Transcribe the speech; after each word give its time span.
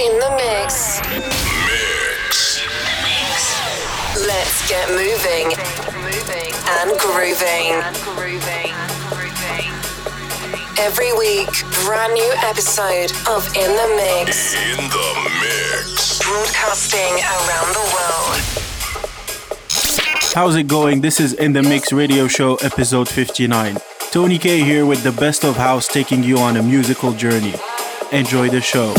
In 0.00 0.18
the 0.18 0.30
mix. 0.36 1.00
Mix. 1.68 2.60
Let's 4.26 4.68
get 4.68 4.88
moving 4.88 5.52
and 6.68 6.98
grooving. 6.98 7.82
Every 10.78 11.12
week, 11.12 11.48
brand 11.84 12.14
new 12.14 12.32
episode 12.38 13.12
of 13.28 13.46
In 13.54 13.70
the 13.70 13.88
Mix, 13.96 14.54
In 14.54 14.76
the 14.88 15.30
mix. 15.40 16.18
broadcasting 16.22 17.14
around 17.22 17.74
the 17.74 17.86
world. 17.94 18.40
How's 20.34 20.56
it 20.56 20.66
going? 20.68 21.02
This 21.02 21.20
is 21.20 21.34
In 21.34 21.52
the 21.52 21.62
Mix 21.62 21.92
Radio 21.92 22.26
Show, 22.28 22.56
episode 22.56 23.08
59. 23.08 23.76
Tony 24.10 24.38
Kay 24.38 24.60
here 24.64 24.86
with 24.86 25.02
the 25.02 25.12
best 25.12 25.44
of 25.44 25.56
house 25.56 25.86
taking 25.86 26.22
you 26.22 26.38
on 26.38 26.56
a 26.56 26.62
musical 26.62 27.12
journey. 27.12 27.54
Enjoy 28.10 28.48
the 28.48 28.60
show. 28.60 28.94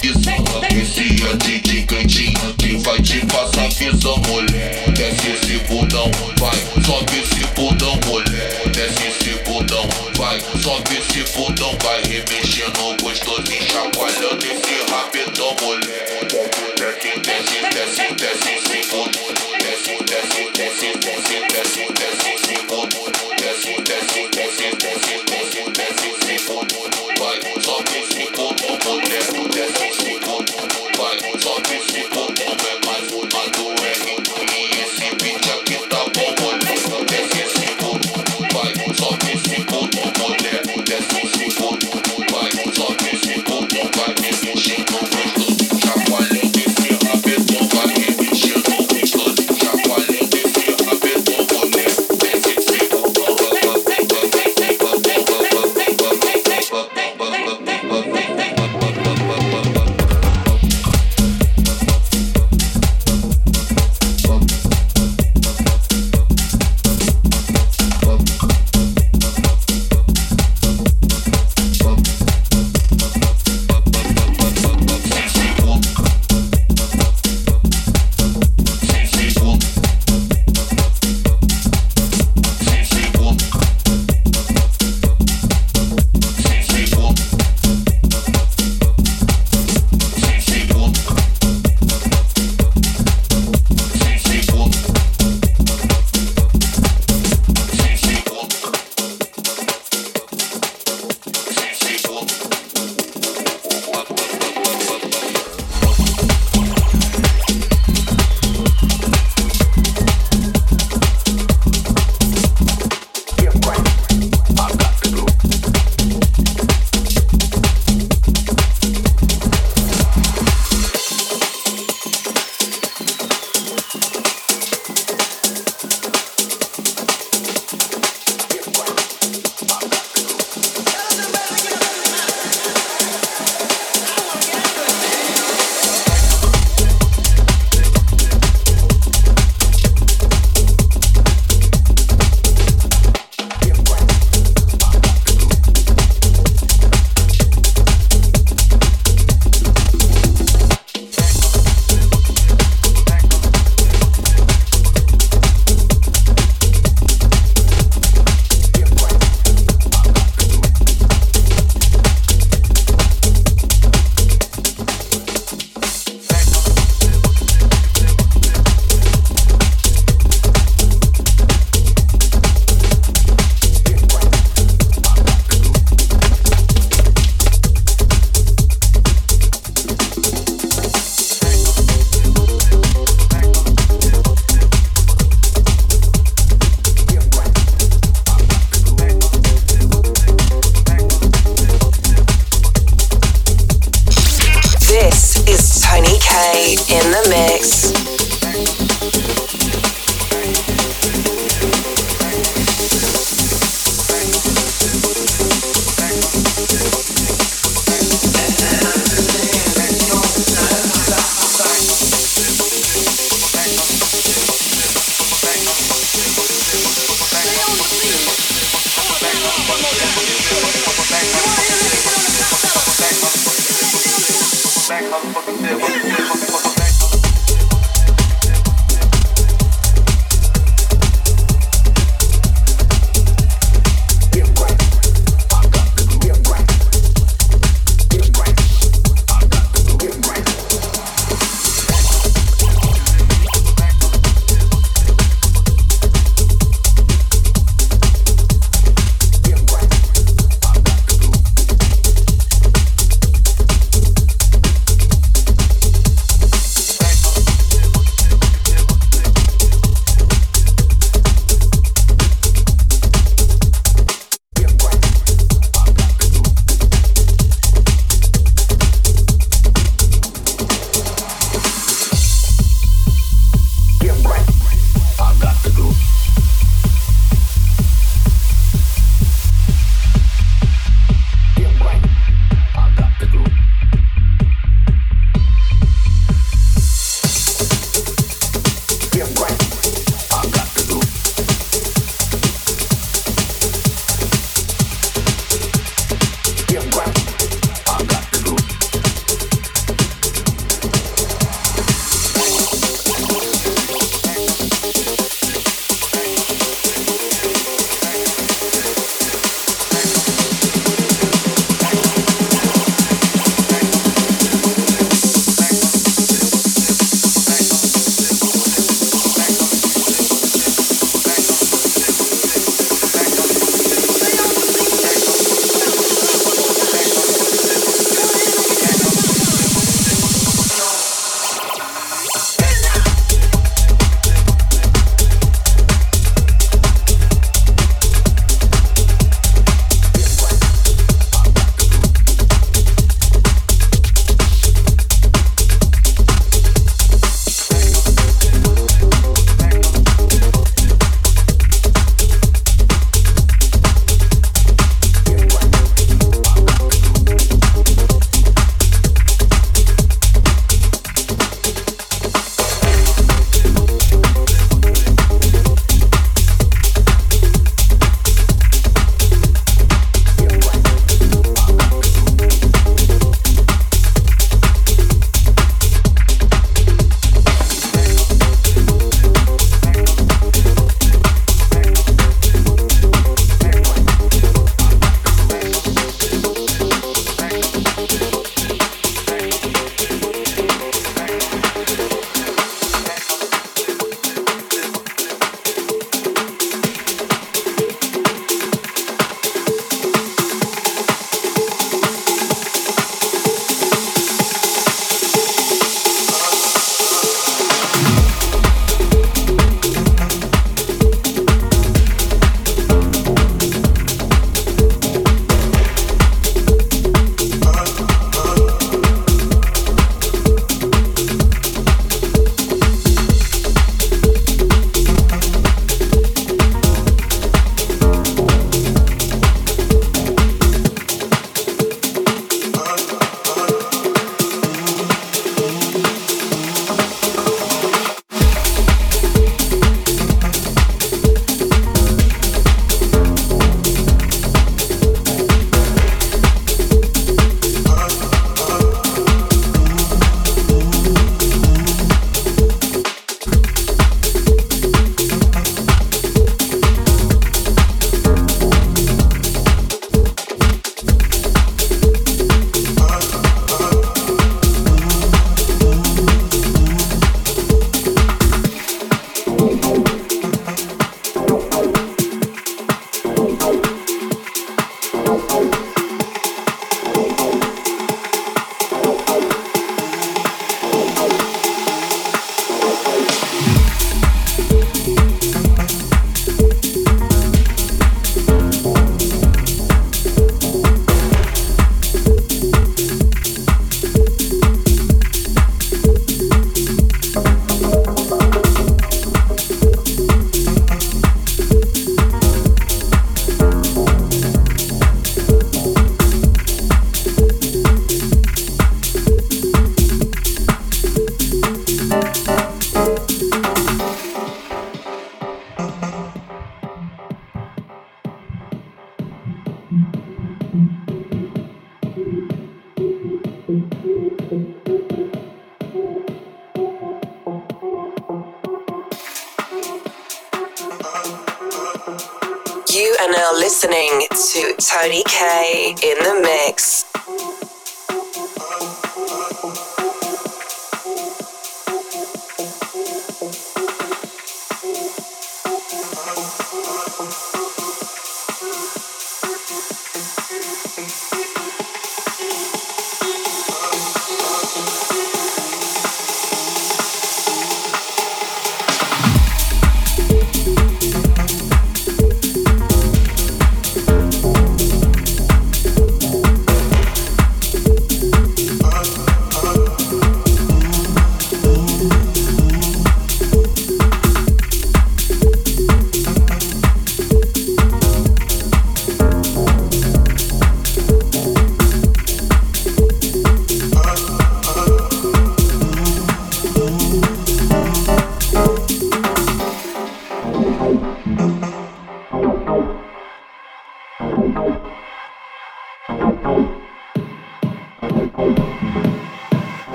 Visão. 0.00 0.44
Esse 0.70 1.22
é 1.24 1.36
DJ 1.36 1.82
Cantinho 1.84 2.54
que 2.58 2.76
vai 2.78 3.00
te 3.00 3.24
passar 3.26 3.68
visão, 3.70 4.16
mulher. 4.28 4.90
Desce 4.90 5.30
esse 5.30 5.58
bundão, 5.68 6.10
vai, 6.38 6.56
sobe 6.84 7.20
esse 7.20 7.44
bundão, 7.54 7.98
mulher. 8.06 8.68
Desce 8.70 9.06
esse 9.06 9.30
bundão, 9.44 9.88
vai, 10.16 10.40
sobe 10.62 10.96
esse 10.96 11.22
bundão, 11.36 11.76
vai 11.82 12.02
remexendo 12.02 12.96
gostosinho, 13.02 13.66
chacoalhando 13.70 14.46
esse 14.46 14.90
rapidão, 14.90 15.56
mulher. 15.62 16.28
Desce, 16.76 17.20
desce, 17.20 17.56
desce, 17.74 18.14
desce 18.14 18.50
esse 18.54 18.90
bundão, 18.90 19.28
desce, 19.58 19.96
desce, 20.04 20.50
desce, 20.52 20.98
desce, 20.98 21.36
desce, 21.48 21.92
desce 21.92 22.13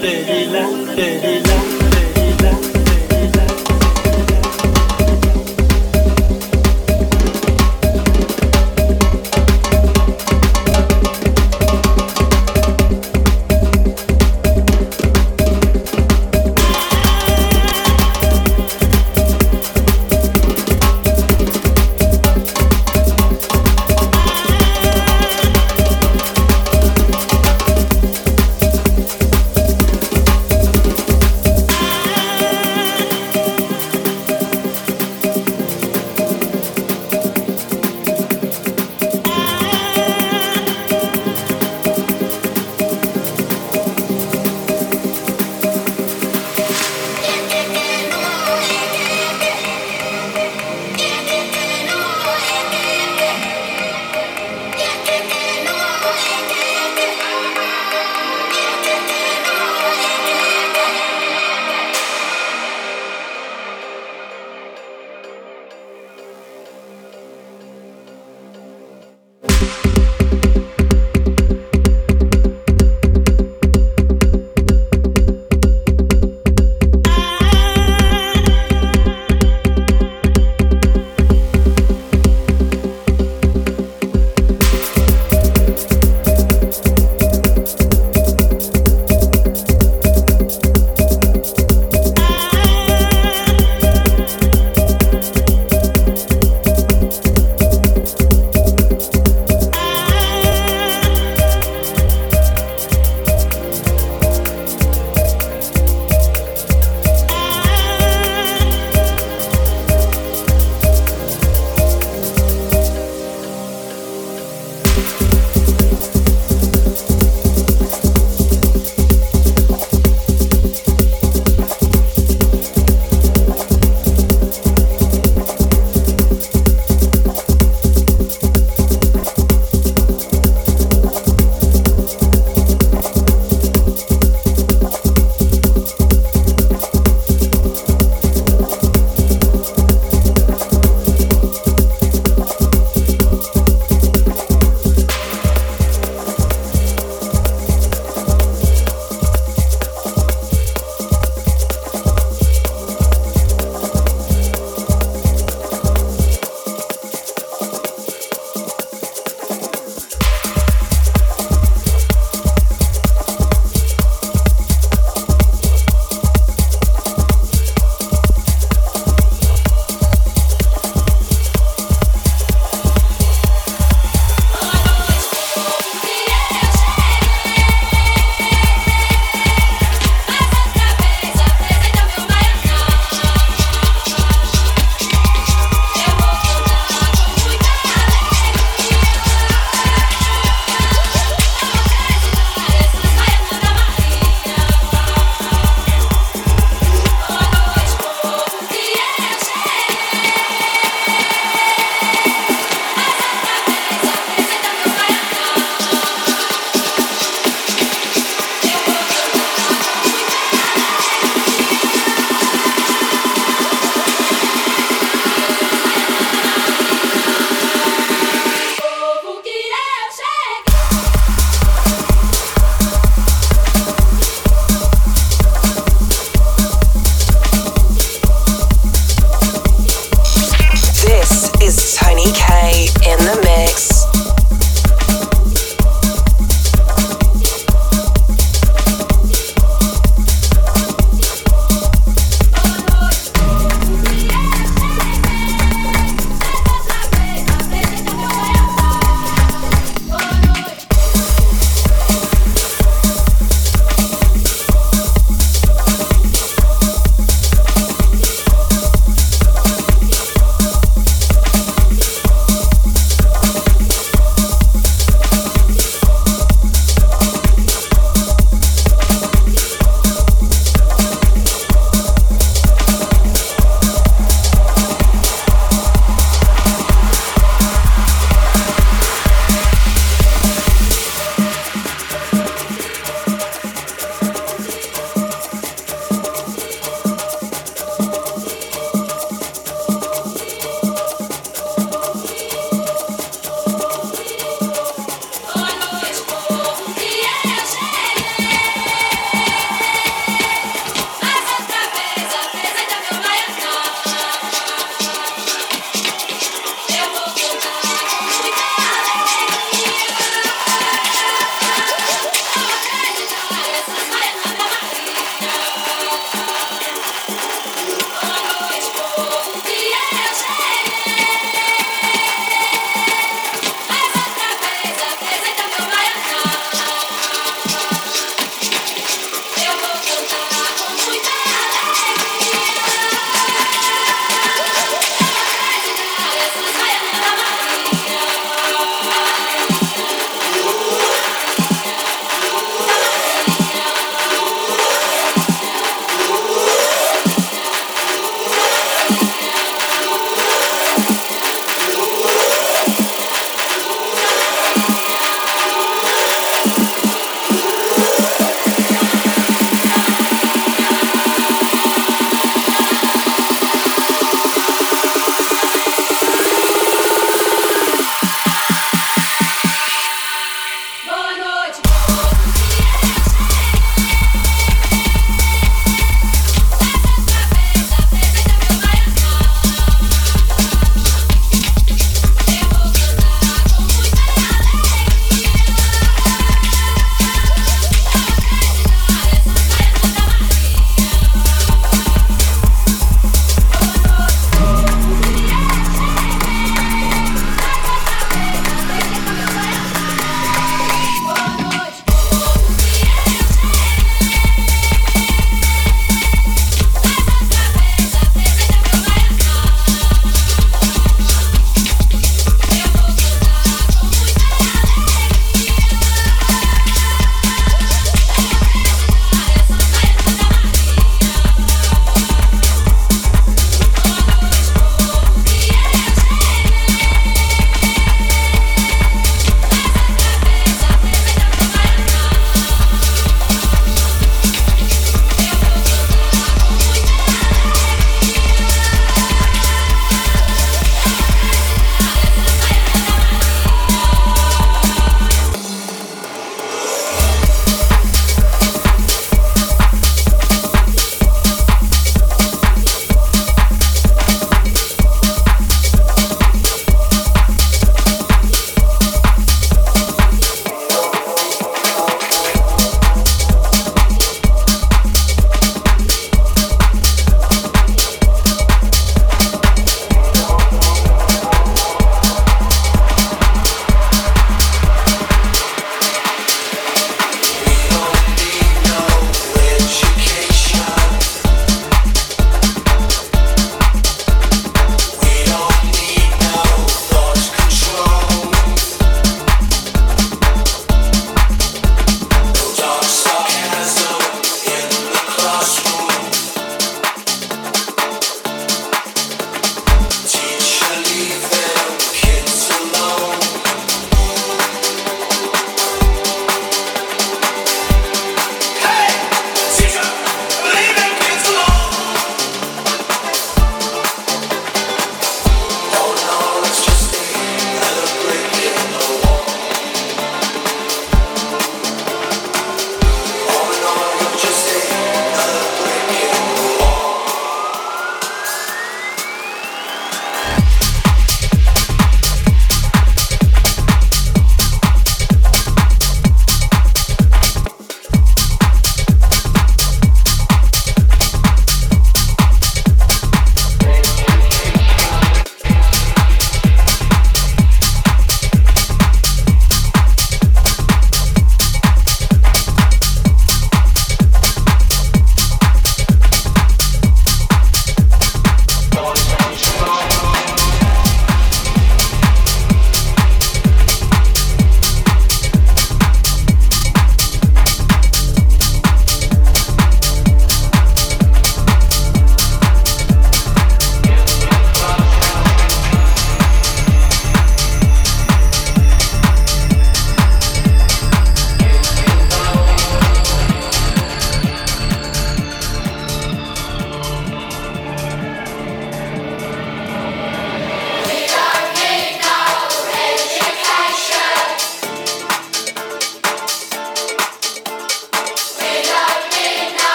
Ferila, 0.00 0.62
Ferila, 0.96 1.20
Ferila. 1.20 1.79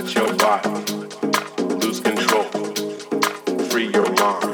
Let 0.00 0.14
your 0.14 0.34
body 0.34 0.70
lose 1.74 2.00
control. 2.00 2.44
Free 3.68 3.92
your 3.92 4.10
mind. 4.14 4.49